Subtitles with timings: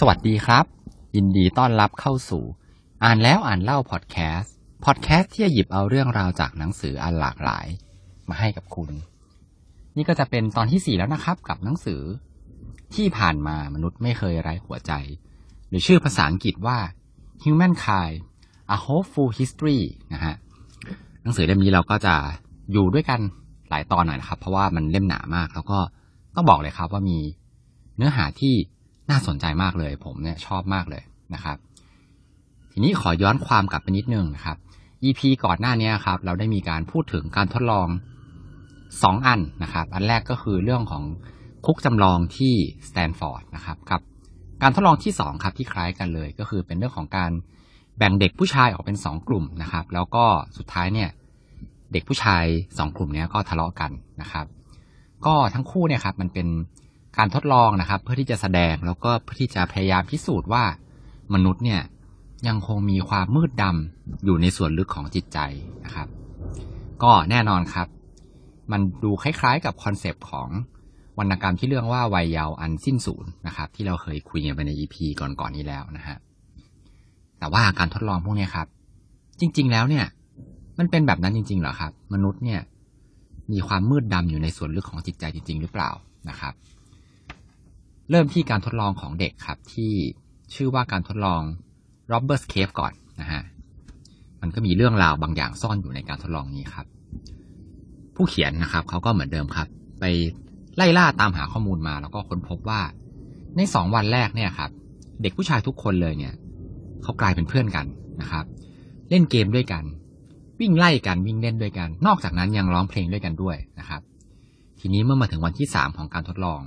[0.00, 0.64] สวัสดีครับ
[1.16, 2.44] ยินดีต้อนรับเข้าสู่
[3.04, 7.66] อ่านแล้วอ่านเล่าพอดแคสต์พอดแคสต์ที่จะหยิบเอาเรื่องราวจากหนังสืออันหลากหลาย
[8.28, 8.90] มาให้กับคุณ
[9.96, 12.00] นี่ก็จะเป็นตอนที่สี่แล้วนะครับ กับหนังสือ
[12.94, 14.92] ที่ผ่านมามนุษย์ไม่เคยไร้หัวใจ
[15.68, 16.78] หรือชื่อภาษาอังกฤษว่า
[17.44, 18.16] Humankind
[18.74, 19.80] A Hopeful History
[20.12, 20.34] นะฮะ
[21.22, 22.14] หนังสือเล่มนี้เราก็จะ
[22.72, 23.20] อยู่ด้วยกัน
[23.70, 25.78] หลายตอนหน่อยนะครับ เพราะว่ามันเล่มหนามาก แล้วก็
[26.34, 27.18] ต้องบอกเลยครับว่ามี
[27.96, 28.54] เนื้อหาที่
[29.10, 31.02] น่าสนใจมากเลย ผมเนี่ยชอบมากเลย
[31.34, 31.56] นะครับ
[32.72, 34.56] ทีนี้ขอย้อนความกลับไปนิดนึงนะครับ
[35.04, 37.88] EP ก่อนหน้านี้ครับ เราได้มีการพูดถึงการทดลอง
[39.02, 41.04] สองอันนะครับ อันแรกก็คือเรื่องของ
[41.66, 42.54] คุกจำลองที่
[42.88, 44.00] สแตนฟอร์ดนะครับกับ
[44.62, 47.30] การทดลองที่สองครับที่คล้ายกันเลย ก็คือเป็นเรื่องของการ
[47.98, 50.24] แบ่งเด็กผู้ชายออกเป็นสองกลุ่มนะครับ แล้วก็
[50.58, 51.10] สุดท้ายเนี่ย
[51.92, 52.44] เด็กผู้ชาย
[52.78, 54.46] สองกลุ่มนี้ก็ทะเลาะกันนะครับ
[55.26, 56.48] ก็ทั้งคู่เนี่ยครับมันเป็น
[57.18, 60.64] การทดลองนะครับ เพื่อที่จะแสดงแล้วก็เพื่อที่จะพยายามพิสูจน์ว่า
[61.34, 61.82] มนุษย์เนี่ย
[62.48, 65.38] ยังคงมีความมืดดำอยู่ในส่วนลึกของจิตใจ
[65.84, 66.08] นะครับ
[67.02, 67.88] ก็แน่นอนครับ
[68.72, 70.48] มันดูคล้ายๆกับคอนเซปต์ของ
[71.18, 76.16] วรรณกรรมที่เรื่องว่าวัยเยาว์อันสิ้นสูญนะครับ ที่เราเคยคุยกันไปใน EP ก่อนๆนี้แล้วนะฮะ
[77.38, 78.66] แต่ว่าการทดลองพวกนี้ครับ
[79.40, 80.06] จริง ๆ แล้วเนี่ย
[80.78, 82.60] มันเป็นแบบนั้นจริง ๆ เหรอครับ มนุษย์เนี่ย
[83.52, 85.90] มีความมืดดำอยู่ในส่วนลึกของจิตใจจริง ๆ หรือเปล่า
[86.28, 86.52] นะครับ
[88.10, 89.92] เริ่มที่การทดลองของเด็กครับ ที่
[90.54, 91.42] ชื่อว่าการทดลอง
[92.12, 93.42] Robert's Cave ก่อนนะฮะ
[94.40, 96.86] มันก็มีเรื่องราวบางอย่างซ่อนอยู่ในการทดลองนี้ครับ
[98.14, 99.68] ผู้เขียนนะครับเขาก็เหมือนเดิมครับ
[100.00, 100.04] ไป
[100.76, 102.80] ไล่ล่าตามหาข้อมูลมา แล้วก็ค้นพบว่า
[103.56, 104.70] ในสองวันแรกเนี่ยครับ
[105.22, 106.34] เด็กผู้ชายทุกคนเลยเนี่ย
[107.02, 107.86] เขากลายเป็นเพื่อนกัน
[108.20, 108.44] นะครับ
[109.10, 109.84] เล่นเกมด้วยกัน
[110.60, 114.00] วิ่งไล่กันวิ่งเล่นด้วยกัน นอกจากนั้นยังร้องเพลงด้วยกันด้วยนะครับ
[114.80, 116.60] ทีนี้เมื่อมาถึงวันที่สามของการทดลอง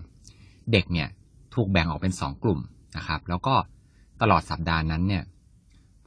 [0.72, 1.08] เด็กเนี่ย
[1.58, 2.60] ถูกแบ่งออกเป็นสองกลุ่ม
[2.98, 3.56] นะครับ แล้วก็
[4.22, 5.24] ตลอดสัปดาห์นั้นเนี่ย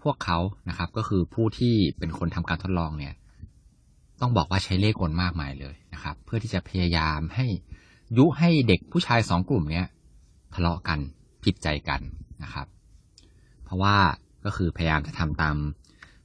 [0.03, 3.15] พวกเขานะครับก็คือผู้ที่เป็นคนทำการทดลองเนี่ย
[4.21, 7.47] ต้องบอกว่าใช้เลขกลมากมายเลยนะครับ เพื่อที่จะพยายามให้
[8.17, 9.87] ยุให้เด็กผู้ชายสองกลุ่มเนี้ย
[10.55, 10.99] ทะเลาะกัน
[11.45, 12.01] ผิดใจกัน
[12.43, 12.67] นะครับ
[13.65, 13.97] เพราะว่า
[14.45, 15.57] ก็คือพยายามจะทำตาม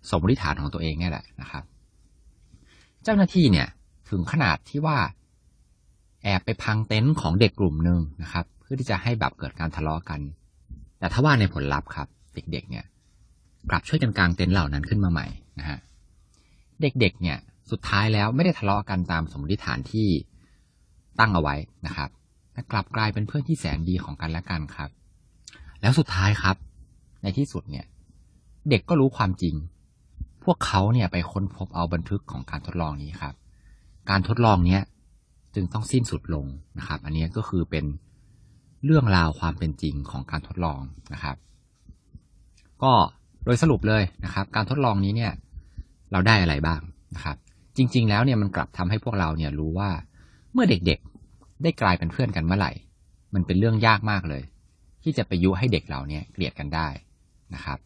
[0.09, 1.63] สมมติฐานของตัวเองเนี่ยแหละนะครับ
[3.03, 3.67] เจ้าหน้าที่เนี่ย
[4.09, 4.97] ถึงขนาดที่ว่า
[6.23, 10.21] แอบไปพังเต็นท์ของเด็กกลุ่มหนึ่งนะครับ พื่อที่จะให้แบบเกิดการทะเลาะกัน
[10.99, 12.85] แต่ถ้าว่าในผลลัพธ์ครับ เด็กๆ เนี่ย
[13.69, 15.27] กลับช่วยกันกางเต็นท์เหล่านั้นขึ้นมาใหม่
[15.59, 15.79] นะฮะ
[16.81, 17.37] เด็กๆ เนี่ย
[17.71, 20.07] สุดท้ายแล้วไม่ได้ทะเลาะกันตามสมมติฐานที่
[21.19, 21.55] ตั้งเอาไว้
[21.85, 22.09] นะครับ
[22.53, 24.89] แต่กลับกลายเป็นเพื่อนที่แสนดีของกันและกันครับ
[25.81, 26.55] แล้วสุดท้ายครับ
[27.21, 27.85] ในที่สุดเนี่ย
[28.69, 29.55] เด็กก็รู้ความจริง
[30.43, 33.35] พวกเขาเนี่ยไปค้นพบเอาบันทึกของการทดลองนี้ครับ
[34.09, 34.81] การทดลองเนี้ย
[35.55, 36.45] จึงต้องสิ้นสุดลง
[36.77, 37.85] นะครับ อันนี้ก็คือเป็น
[38.85, 40.81] เรื่องราวความเป็นจริงของการทดลอง
[41.13, 41.37] นะครับ
[42.83, 42.93] ก็
[43.45, 45.31] โดยสรุปเลยนะครับ การทดลองนี้เนี่ย
[46.11, 46.81] เราได้อะไรบ้าง
[47.15, 47.37] นะครับ
[47.77, 49.89] จริง ๆ แล้วเนี่ยมันกลับทำให้พวกเราเนี่ยรู้ว่า
[50.53, 52.71] เมื่อเด็กๆได้กลายเป็นเพื่อนกันเมื่อไหร่
[53.33, 54.43] มันเป็นเรื่องยากมากเลย
[55.03, 56.87] ที่จะไปยุให้เด็กเราเนี่ยเกลียดกันได้
[57.53, 57.79] นะครับ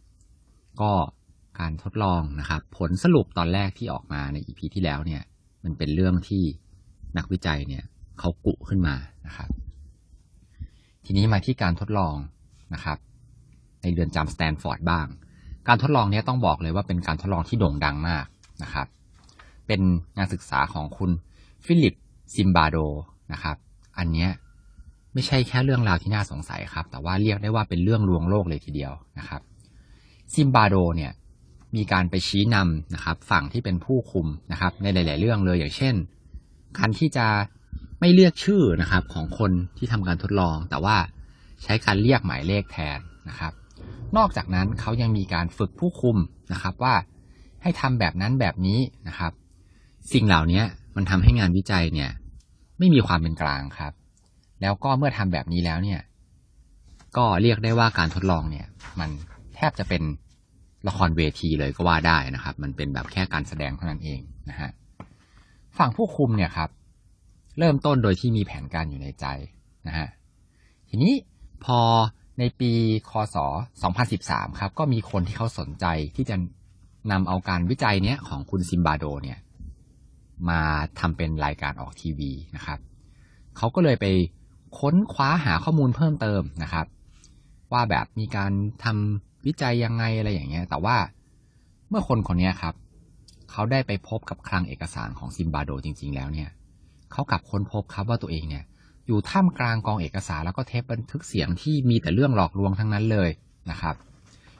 [0.82, 0.92] ก็
[1.60, 5.22] การทดลองนะครับ ผลสรุปตอนแรกที่ออกมาในอีพีที่แล้วเนี่ย
[5.64, 6.44] มันเป็นเรื่องที่
[7.18, 7.84] นักวิจัยเนี่ย
[8.20, 8.96] เขากุขึ้นมา
[9.28, 9.50] นะครับ
[11.12, 12.16] ทีนี้มาที่การทดลอง
[12.74, 12.98] นะครับ
[13.82, 15.08] ในเรือนจำสแตนฟอร์ดบ้าง
[15.68, 18.26] การทดลองนี้ต้องบอกเลยว่าเป็นการทดลองที่โด่งดังมาก
[18.64, 18.88] นะครับ
[19.68, 19.82] เป็น
[20.18, 21.12] งานศึกษาของคุณ
[21.66, 21.94] ฟิลิป
[22.36, 22.78] ซิมบาโด
[23.34, 23.58] นะครับ
[23.98, 24.30] อันเนี้ย
[25.14, 29.42] ไม่ใช่แค่เรื่องราวที่น่าสงสัยครับ แต่ว่าเรียกได้ว่าเป็นเรื่องลวงโลกเลยทีเดียวนะครับ
[30.34, 31.12] ซิมบาโดเนี่ย
[31.76, 35.96] มีการไปชี้นำนะครับ ฝั่งที่เป็นผู้คุมนะครับ ในหลาย ๆ เรื่องเลยอย่างเช่น
[36.78, 37.28] การที่จะ
[38.00, 40.98] ไม่เรียกชื่อนะครับของคนที่ทำการทดลอง แต่ว่า
[41.64, 43.00] ใช้การเรียกหมายเลขแทน
[43.30, 43.54] นะครับ
[44.18, 46.18] นอกจากนั้นเขายังมีการฝึกผู้คุม
[46.52, 46.96] นะครับว่า
[47.62, 49.32] ให้ทำแบบนั้นแบบนี้นะครับ
[50.14, 50.62] สิ่งเหล่านี้
[50.96, 52.10] มันทำให้งานวิจัยเนี่ย
[52.80, 53.94] ไม่มีความเป็นกลางครับ
[54.62, 56.02] แล้วก็เมื่อทำแบบนี้แล้วเนี่ย
[57.18, 58.68] ก็เรียกได้ว่าการทดลองเนี่ย
[59.00, 59.10] มัน
[59.56, 60.04] แทบจะเป็น
[60.88, 64.20] ละครเวทีเลยก็ว่าได้นะครับ มันเป็นแบบแค่การแสดงเท่านั้นเอง
[64.50, 64.70] นะฮะ
[65.78, 66.70] ฝั่งผู้คุมเนี่ยครับ
[67.58, 69.26] เริ่มต้นโดยที่มีแผนการอยู่ในใจ
[69.88, 70.08] นะฮะ
[70.90, 71.14] ทีนี้
[71.66, 71.80] พอ
[72.40, 72.72] ในปี
[73.10, 73.38] คศ
[73.98, 75.86] 2013 ครับก็มีคนที่เขาสนใจ
[76.16, 76.36] ที่จะ
[77.12, 79.40] นำเอาการวิจัยเนี้ยของคุณซิมบาโดเนี่ย
[80.50, 80.62] มา
[81.00, 82.80] ทำเป็นรายการออกทีวีนะครับ
[83.58, 84.06] เขาก็เลยไป
[84.80, 86.86] ค้นคว้าหาข้อมูลเพิ่มเติมนะครับ
[87.72, 88.52] ว่าแบบมีการ
[88.84, 90.98] ทำวิจัยยังไงอะไรอย่างเงี้ย แต่ว่า
[91.90, 92.74] เมื่อคนคนนี้ครับ
[93.52, 96.50] เขาได้ไปพบกับคลังเอกสารของซิมบาโดจริง ๆ แล้วเนี่ย
[97.12, 98.64] เขากลับค้นพบครับว่าตัวเองเนี่ย
[99.08, 103.30] อยู่ท่ามกลางกองเอกสารแล้วก็เทปบันทึกเสียงที่มีแต่เรื่องหลอกลวงทั้งนั้นเลย
[103.72, 103.96] นะครับ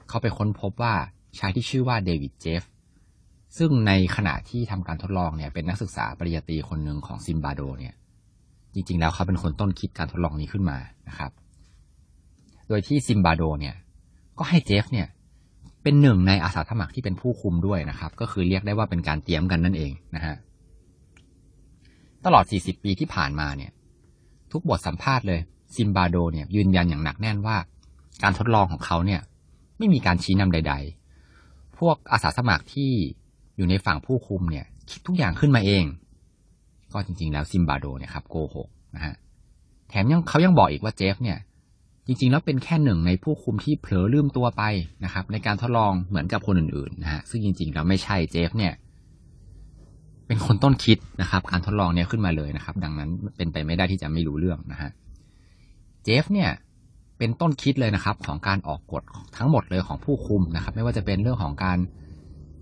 [0.10, 0.94] เขาไปค้นพบว่า
[1.40, 2.64] ชายที่ชื่อว่าเดวิดเจฟ
[3.58, 7.94] ซึ่งในขณะที่ทำการทดลองเนี่ยเป็นนักศึกษาปริญญาตรีคนหนึ่งของซิมบาโดเนี่ย
[8.74, 11.32] จริง ๆ แล้วเขาเป็นคนต้นคิดการทดลองนี้ขึ้นมานะครับ
[12.68, 13.76] โดยที่ซิมบาโดเนี่ย
[14.38, 15.08] ก็ให้เจฟเนี่ย
[15.84, 20.36] เป็นหนึ่งในอาสาสมัครที่เป็นผู้คุมด้วยนะครับ ก็คือเรียกได้ว่าเป็นการเตรียมกันนั่นเองนะฮะ
[22.26, 23.72] ตลอด 40 ปีที่ผ่านมาเนี่ย
[24.52, 25.40] ทุกบทสัมภาษณ์เลย
[25.76, 27.58] ซิมบาโดเนี่ยยืนยันอย่างหนักแน่นว่า
[28.24, 29.22] การทดลองของเขาเนี่ย
[29.78, 30.74] ไม่มีการชี้นำใด
[31.26, 32.92] ๆ พวกอาสาสมัครที่
[33.56, 35.86] อยู่ในฝั่งผู้คุมเนี่ยคิดทุกอย่างขึ้นมาเอง
[36.94, 39.16] ก็จริง ๆ แล้วซิมบาโดเนี่ยครับโกหกนะฮะ
[39.90, 41.38] แถมยังเขายังบอกอีกว่าเจฟเนี่ย
[42.08, 44.64] จริง ๆ แล้วเป็นแค่หนึ่งในผู้คุมที่เผลอลืมตัวไป
[45.04, 48.74] นะครับ ในการทดลองเหมือนกับคนอื่นๆนะฮะซึ่งจริงๆแล้วไม่ใช่เจฟเนี่ย
[50.64, 54.92] ต้นคิดนะครับ การทดลองเนี่ยขึ้นมาเลยนะครับ ดังนั้นเป็นไปไม่ได้ที่จะไม่รู้เรื่องนะฮะ
[56.04, 56.50] เจฟเนี่ย
[57.18, 59.04] เป็นต้นคิดเลยนะครับ ของการออกกฎ
[59.38, 61.78] ทั้งหมดเลยของผู้คุมนะครับ ไม่ว่าจะเป็นเรื่องของการ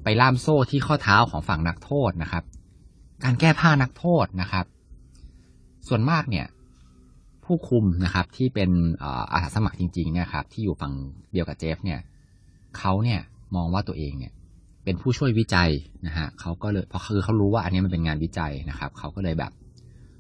[0.04, 2.44] ไปล่ามโซ่ที่ข้อเท้าของฝั่งนักโทษนะครับ
[3.24, 4.66] การแก้ผ้านักโทษนะครับ
[5.88, 6.46] ส่วนมากเนี่ย
[7.46, 8.70] ผู้คุมนะครับที่เป็น
[9.34, 10.94] อาสาสมัครจริงๆเนี่ยครับ ที่อยู่ฝั่ง
[11.32, 12.00] เดียวกับเจฟเนี่ย
[12.78, 13.20] เขาเนี่ย
[13.56, 14.32] มองว่าตัวเองเนี่ย
[14.88, 15.72] เป็นผู้ช่วยวิจัย
[16.08, 19.52] นะฮะเขาก็เลยเพราะคือเขารู้ว่าอันนี้มันเป็นงานวิจัยนะครับ เขาก็เลยแบบ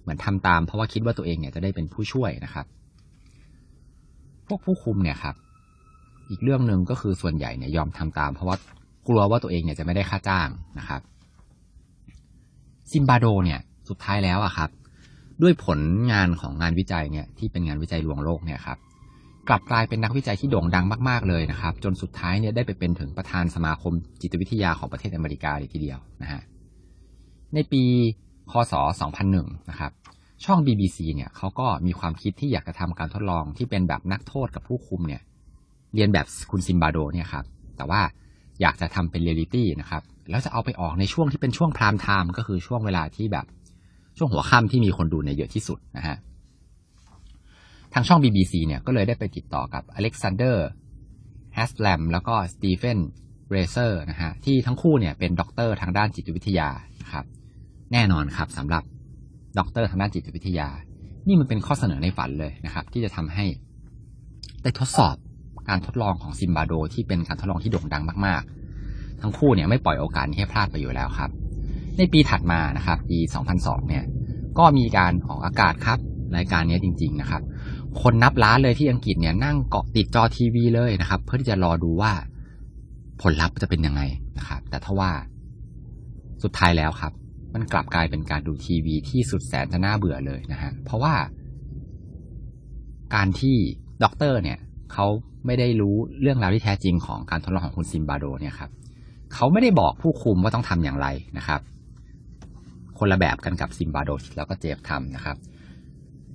[0.01, 2.65] เหมือนทำตาม เพราะว่าคิดว่าตัวเองเนี่ยจะได้เป็นผู้ช่วยนะครับ
[4.47, 5.35] พวกผู้คุมเนี่ยครับ
[6.29, 8.57] อีกเรื่องหนึ่งก็คือส่วนใหญ่เนี่ยยอมทำตาม เพราะว่า
[9.07, 10.49] กลัวว่าตัวเองเนี่ยจะไม่ได้ค่าจ้าง
[10.79, 11.01] นะครับ
[12.91, 13.59] ซิมบาโดเนี่ย
[13.89, 14.69] สุดท้ายแล้วอะครับ
[15.41, 15.79] ด้วยผล
[16.11, 18.77] งานของงานวิจัยเนี่ยที่เป็นงานวิจัยลวงโลกเนี่ยครับ
[19.49, 26.41] กลับกลายเป็นนักวิจัยที่โด่งดังมาก ๆ เลยนะครับ จนสุดท้ายเนี่ยได้ไปเป็นถึงประธานสมาคมจิตวิทยาของประเทศอเมริกาเลยทีเดียวนะฮะ
[27.53, 27.83] ในปี
[28.51, 28.73] คศ
[29.21, 29.91] 2001 นะครับ
[30.45, 35.21] ช่อง BBC เนี่ยเขาก็มีความคิดที่อยากจะทำการทดลองที่เป็นแบบนักโทษกับผู้คุมเนี่ย
[35.93, 37.45] เลียนแบบคุณซิมบาโดเนี่ยครับ
[37.77, 38.01] แต่ว่า
[38.61, 43.45] อยากจะทำเป็นเรียลิตี้นะครับ แล้วจะเอาไปออกในช่วงที่เป็นช่วง prime time ก็คือช่วงเวลาที่แบบ
[44.17, 50.67] ช่วงหัวค่ำที่มีคนดูในเยอะที่สุดนะฮะทางช่อง BBC เนี่ยก็เลยได้ไปติดต่อกับอเล็กซานเดอร์
[51.53, 52.99] แฮสแลมแล้วก็สตีเฟน
[53.51, 56.69] เรเซอร์นะฮะที่ทั้งคู่เนี่ยเป็นด็อกเตอร์ทางด้านจิตวิทยา
[57.01, 57.25] นะครับ
[57.91, 58.83] แน่นอนครับสำหรับ
[59.59, 60.69] ด็อกเตอร์ทางด้านจิตวิทยา
[61.27, 63.45] นี่มันเป็นข้อเสนอในฝันเลยนะครับ ที่จะทำให้
[64.63, 65.15] ได้ทดสอบ
[65.69, 68.41] การทดลองของซิมบาโด ที่เป็นการทดลองที่โด่งดังมาก
[68.83, 71.29] ๆ ทั้งคู่เนี่ยไม่ปล่อยโอกาสให้พลาดไปอยู่แล้วครับ
[71.97, 73.19] ในปีถัดมานะครับ ปี
[73.53, 74.03] 2002 เนี่ย
[74.57, 75.99] ก็มีการออกอากาศครับ
[76.35, 77.41] รายการนี้จริง ๆ นะครับ
[78.01, 82.11] คนนับล้านเลยที่อังกฤษเนี่ยนั่งเกาะติดจอทีวีเลยนะครับ เพื่อที่จะรอดูว่า
[83.21, 84.01] ผลลัพธ์จะเป็นยังไง
[84.37, 85.11] นะครับ แต่ถ้าว่า
[86.43, 87.13] สุดท้ายแล้วครับ
[87.53, 91.13] มันกลับกลายเป็นการดูทีวีที่สุดแสนจะน่าเบื่อเลยนะฮะเพราะว่า
[93.15, 93.55] การที่
[94.03, 94.59] ด็อกเตอร์เนี่ย
[94.93, 95.05] เขา
[95.45, 98.69] ไม่ได้รู้เรื่องราวที่แท้จริงของการทดลองของคุณซิมบาโดเนี่ยครับ
[99.33, 101.07] เขาไม่ได้บอกผู้คุมว่าต้องทำอย่างไร
[101.37, 101.61] นะครับ
[102.97, 105.37] คนละแบบกันกับซิมบาโดแล้วก็เจฟทำนะครับ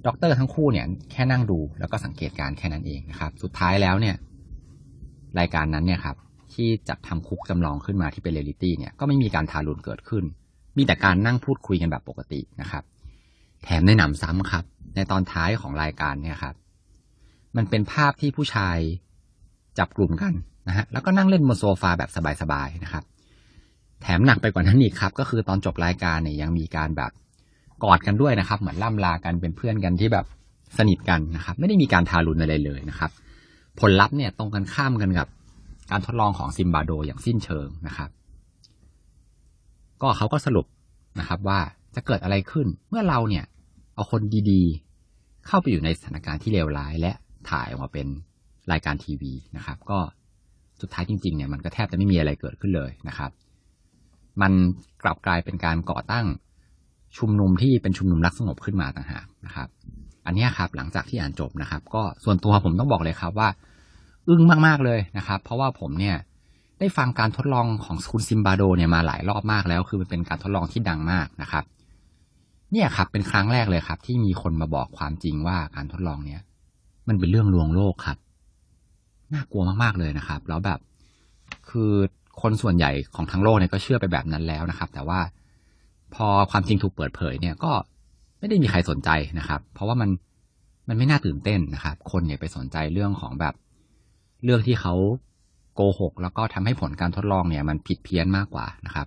[0.07, 4.17] ด็อกเตอร์ทั้งคู่เนี่ยแค่นั่งดูแล้วก็สังเกตการแค่นั้นเองนะครับ สุดท้ายแล้วเนี่ย
[5.39, 6.17] รายการนั้นเนี่ยครับ
[6.55, 10.25] ที่จัดทำคุกจำลองขึ้นมาที่เป็นเรียลิตี้เนี่ยก็ไม่มีการทารุณเกิดขึ้น
[10.77, 12.85] มีแต่การนั่งพูดคุยกันแบบปกตินะครับ
[13.65, 14.65] แถมในหนำซ้ำครับ
[14.97, 16.55] ในตอนท้ายของรายการเนี่ยครับ
[17.57, 18.79] มันเป็นภาพที่ผู้ชาย
[19.79, 20.35] จับกลุ่มกัน
[20.69, 22.11] นะฮะแล้วก็นั่งเล่นบนโซฟาแบบ
[22.43, 23.05] สบายๆนะครับ
[24.03, 27.13] แถมหนักไปกว่านั้นอีกครับ ก็คือตอนจบรายการเนี่ยยังมีการแบบ
[27.84, 30.27] กอดกันด้วยนะครับ เหมือนร่ำลากันเป็นเพื่อนกันที่แบบ
[30.79, 33.10] สนิทกันนะครับ ไม่ได้มีการทารุณอะไรเลยนะครับ
[33.81, 35.29] ผลลัพธ์เนี่ยตรงกันข้ามกันกับ
[35.91, 38.10] การทดลองของซิมบาโดอย่างสิ้นเชิงนะครับ
[40.03, 40.67] ก็เขาก็สรุป
[41.20, 41.60] นะครับ ว่า
[41.94, 43.44] จะเกิดอะไรขึ้นเมื่อเราเนี่ย
[43.94, 47.12] เอาคนดีๆ เข้าไปอยู่ในสถานการณ์ที่เลวร้าย และ
[47.51, 48.06] ถ่ายออกมาเป็น
[48.72, 49.98] รายการทีวีนะครับ ก็
[50.81, 53.31] สุดท้ายจริงๆเนี่ยมันก็แทบจะไม่มีอะไรเกิดขึ้นเลยนะครับ
[54.43, 54.53] มัน
[55.03, 56.27] กลับกลายเป็นการก่อตั้ง
[57.19, 59.69] ชุมนุมที่เป็นชุมนุมรักสงบขึ้นมาต่างหากนะครับ
[60.27, 63.49] อันนี้ครับหลังจากที่อ่านจบนะครับ ก็ส่วนตัวผมต้องบอกเลยครับว่า
[64.29, 66.17] อึ้งมากๆเลยนะครับ เพราะว่าผมเนี่ย
[66.79, 71.65] ได้ฟังการทดลองของคุณซิมบาโดเนี่ยมาหลายรอบมากแล้ว คือมันเป็นการทดลองที่ดังมากนะครับ
[72.73, 76.41] เนี่ยครับเป็นครั้งแรกเลยครับ ที่มีคนมาบอกความจริงว่าการทดลองเนี่ย
[77.09, 78.19] มันเป็นเรื่องลวงโลกครับ
[79.35, 80.81] น่ากลัวมากๆเลยนะครับ แล้วแบบ
[81.71, 81.93] คือ
[82.43, 85.21] คนส่วนใหญ่ของทั้งโลกเนี่ยก็เชื่อไปแบบนั้นแล้วนะครับ แต่ว่า
[86.15, 87.73] พอความจริงถูกเปิดเผยเนี่ยก็
[88.39, 90.11] ไม่ได้มีใครสนใจนะครับ เพราะว่ามัน
[90.89, 93.55] มันไม่น่าตื่นเต้นนะครับ คนเนี่ยไปสนใจเรื่องของแบบ
[94.45, 94.95] เรื่องที่เขา
[95.75, 99.07] โกหก แล้วก็ทำให้ผลการทดลองเนี่ย มันผิดเพี้ยนมากกว่านะครับ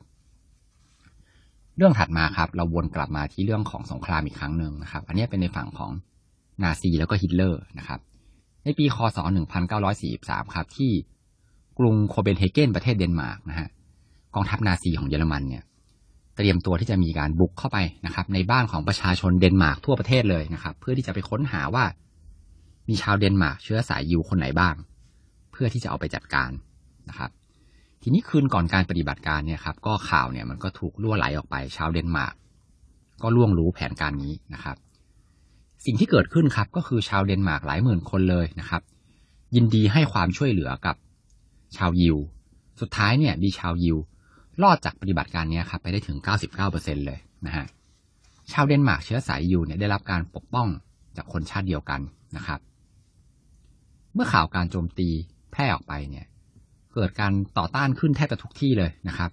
[1.77, 5.91] เรื่องถัดมาครับ เราวนกลับมาที่เรื่องของสงครามอีกครั้งหนึ่งนะครับ อันนี้เป็นในฝั่งของ
[6.63, 7.99] นาซีแล้วก็ฮิตเลอร์นะครับ
[8.63, 9.17] ในปีคศ
[9.85, 10.91] 1943 ครับที่
[11.79, 13.69] กรุงโคเปนเฮเกนประเทศเดนมาร์กนะฮะ
[14.35, 15.63] กองทัพนาซีของเยอรมันเนี่ย
[16.35, 21.85] เตรียมตัวที่จะมีการบุกเข้าไปนะครับ ในบ้านของประชาชนเดนมาร์กทั่วประเทศเลยนะครับ เพื่อที่จะไปค้นหาว่า
[22.89, 24.75] มีชาวเดนมาร์กเชื้อสายยิวคนไหนบ้าง
[25.51, 26.51] เพื่อที่จะเอาไปจัดการ
[27.09, 27.31] นะครับ
[28.01, 32.35] ทีนี้คืนก่อนการปฏิบัติการเนี่ยครับก็ข่าวเนี่ยมันก็ถูกรั่วไหลออกไป ชาวเดนมาร์ก
[33.21, 34.77] ก็ล่วงรู้แผนการนี้นะครับ
[35.85, 38.81] สิ่งที่เกิดขึ้นครับก็คือชาวเดนมาร์กหลายหมื่นคนเลยนะครับ
[39.55, 40.95] ยินดีให้ความช่วยเหลือกับ
[41.77, 42.17] ชาวยิว
[42.81, 43.97] สุดท้ายเนี่ยมีชาวยิว
[44.63, 46.17] รอดจากปฏิบัติการนี้ครับไปได้ถึง
[46.61, 47.65] 99%เลยนะฮะ
[48.51, 50.67] ชาวเดนมาร์กเชื้อสายยิวเนี่ยได้รับการปกป้อง
[51.17, 52.01] จากคนชาติเดียวกัน
[52.35, 52.59] นะครับ
[54.13, 55.09] เมื่อข่าวการโจมตี
[55.51, 56.25] แพร่ออกไปเนี่ย
[56.93, 59.31] เกิดการต่อต้านขึ้นแทบจะทุกที่เลยนะครับ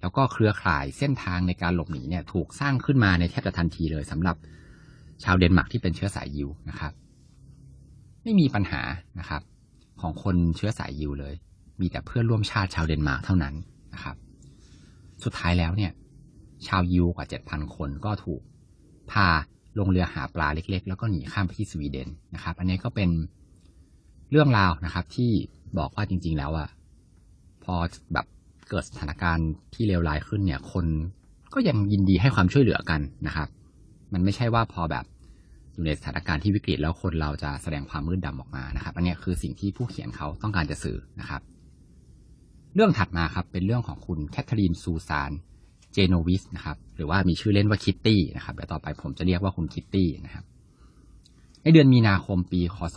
[0.00, 4.36] แล้วก็เครือข่ายเส้นทางในการหลบหนีเนี่ยถูกสร้างขึ้นมาในแทบจะทันทีเลยสำหรับ
[5.24, 6.92] ชาวเดนมาร์กที่เป็นเชื้อสายยิวนะครับ
[8.22, 8.82] ไม่มีปัญหา
[9.18, 9.42] นะครับ
[10.00, 11.34] ของคนเชื้อสายยิวเลย
[11.80, 13.54] มีแต่เพื่อนร่วมชาติชาวเดนมาร์กเท่านั้น
[13.94, 14.16] นะครับ
[15.24, 15.92] สุดท้ายแล้วเนี่ย
[16.66, 18.40] ชาวยิวกว่าเจ็ดพันคนก็ถูก
[19.10, 19.28] พา
[19.78, 23.10] ลงเรือหาปลาเล็ก ๆ แล้วก็หนีข้ามไปที่สวีเดนนะครับ อันนี้ก็เป็น
[24.30, 25.30] เรื่องราวนะครับ ที่
[25.78, 26.68] บอกว่าจริง ๆ แล้วอะ
[27.64, 27.74] พอ
[28.12, 28.26] แบบ
[28.68, 30.86] เกิดสถานการณ์ที่เลวร้ายขึ้นเนี่ย คน
[31.54, 33.48] ก็ยังยินดีให้ความช่วยเหลือกันนะครับ
[34.12, 35.04] มันไม่ใช่ว่าพอแบบ
[35.74, 41.42] อยู่ในสถานการณ์ที่วิกฤตแล้วคนเราจะแสดงความมืดดำออกมานะครับ อันนี้คือสิ่งที่ผู้เขียนเขาต้องการจะสื่อนะครับ
[42.74, 45.32] เรื่องถัดมาครับเป็นเรื่องของคุณแคทเธอรีนซูซาน
[45.92, 50.44] เจโนวิสนะครับหรือว่ามีชื่อเล่นว่าคิตตี้นะครับเดี๋ยวต่อไปผมจะเรียกว่าคุณคิตตี้นะครับ
[51.62, 52.96] ในเดือนมีนาคมปีคศ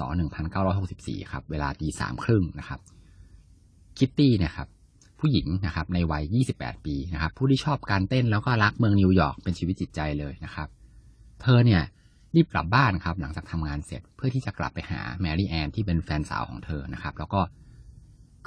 [0.65, 2.79] 1964 ครับ เวลาตีสามครึ่งนะครับ
[3.97, 4.67] คิตตี้นะครับ
[5.19, 6.23] ผู้หญิงนะครับในวัย
[6.57, 10.67] 28 ปีนะครับ ผู้ที่ชอบการเต้นแล้วก็รักเมืองนิวยอร์กเป็นชีวิตจิตใจเลยนะครับ
[11.41, 11.81] เธอเนี่ย
[12.35, 17.41] รีบกลับบ้านครับ หลังจากทำงานเสร็จเพื่อที่จะกลับไปหาแมรี่แอนที่เป็นแฟนสาวของเธอนะครับ แล้วก็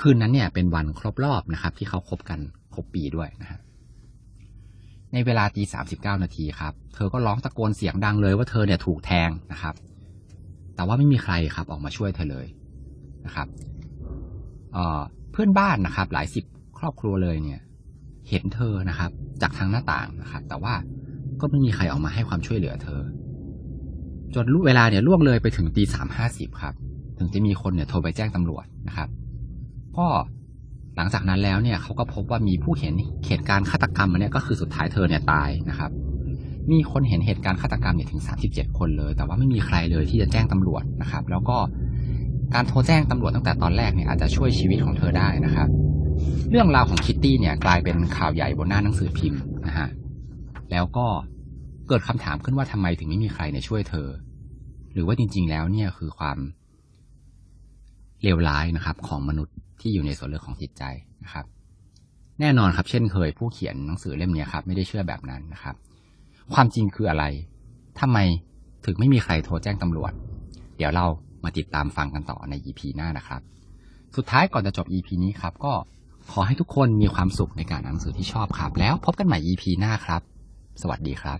[0.00, 2.40] คืนนั้นเนี่ยเป็นวันครบรอบนะครับ ที่เขาคบกัน
[2.74, 3.60] ครบปีด้วยนะครับ
[5.12, 9.74] ในเวลาตีสามสิบเก้านาทีครับ เธอก็ร้องตะโกนเสียงดังเลยว่าเธอเนี่ยถูกแทงนะครับ
[10.74, 12.46] แต่ว่าไม่มีใครครับออกมาช่วยเธอเลย
[13.26, 13.48] นะครับ
[14.72, 16.44] เเพื่อนบ้านนะครับ หลายสิบ
[16.78, 17.60] ครอบครัวเลยเนี่ย
[18.28, 19.10] เห็นเธอนะครับ
[19.42, 20.74] จากทางหน้าต่างนะครับ แต่ว่า
[21.40, 23.00] ก็ไม่มีใครออกมาให้ความช่วยเหลือเธอ
[24.34, 26.74] จนรู้เวลาเนี่ยล่วงเลยไปถึงตีสามห้าสิบครับ
[27.18, 29.08] ถึงจะมีคนเนี่ยโทรไปแจ้งตำรวจนะครับ
[29.98, 30.08] ก็
[30.96, 32.94] หลังจากนั้นแล้วเนี่ยเขาก็พบว่ามีผู้เห็น
[33.26, 35.90] เหตุการณ์ฆาตกรรมอันนี้ก็คือสุดท้ายเธอเนี่ยตายนะครับ
[36.70, 41.56] มีคนเห็นเหตุการณ์ฆาตกรรมเนี่ยถึงสาสิบเจ็ดคนเลย แต่ว่าไม่มีใครเลยที่จะแจ้งตำรวจนะครับ แล้วก็
[42.54, 45.68] การโทรแจ้งตำรวจตั้งแต่ตอนแรกเนี่ยอาจจะช่วยชีวิตของเธอได้นะครับ
[46.50, 49.88] เรื่องราวของคิตตี้เนี่ยกลายเป็นข่าวใหญ่บนหน้าหนังสือพิมพ์นะฮะ
[50.70, 51.06] แล้วก็
[51.88, 54.08] เกิดคำถามขึ้นว่าทำไมถึงไม่มีใครเนี่ยช่วยเธอ
[54.92, 56.38] หรือว่าจริง ๆ แล้วเนี่ยคือความ
[58.22, 60.82] เลวร้ายนะครับ ของมนุษย์ที่อยู่ในส่วนเลือกของจิตใจ
[61.24, 61.46] นะครับ
[62.40, 65.74] แน่นอนครับ เช่นเคยผู้เขียนหนังสือเล่มนี้ครับ ไม่ได้เชื่อแบบนั้นนะครับ
[66.54, 67.24] ความจริงคืออะไร
[68.00, 68.18] ทำไม
[68.84, 70.12] ถึงไม่มีใครโทรแจ้งตำรวจ
[70.76, 71.06] เดี๋ยวเรา
[71.44, 73.40] มาติดตามฟังกันต่อใน EP หน้านะครับ
[74.16, 75.72] สุดท้ายก่อนจะจบ EP นี้ครับ ก็
[76.32, 80.22] ขอให้ทุกคนมีความสุขในการอ่านหนังสือที่ชอบครับ แล้วพบกันใหม่ EP หน้าครับ
[80.82, 81.38] สวัสดีครับ